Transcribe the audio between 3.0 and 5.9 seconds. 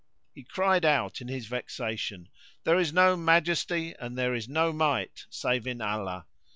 Majesty and there is no Might save in